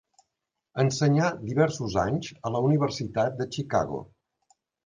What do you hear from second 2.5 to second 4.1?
a la Universitat de Chicago.